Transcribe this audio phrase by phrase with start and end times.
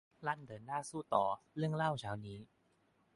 [0.27, 1.25] ลั่นเดินหน้าสู้ต่อ
[1.57, 2.39] เรื่องเล่าเช้านี้